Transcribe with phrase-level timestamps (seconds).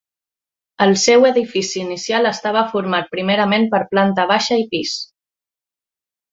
[0.85, 4.99] El seu edifici inicial estava format primerament per planta baixa i pis.